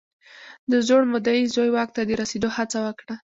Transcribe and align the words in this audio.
د 0.71 0.73
زوړ 0.87 1.03
مدعي 1.13 1.43
زوی 1.55 1.69
واک 1.75 1.89
ته 1.95 2.01
د 2.05 2.11
رسېدو 2.21 2.49
هڅه 2.57 2.79
وکړه. 2.85 3.13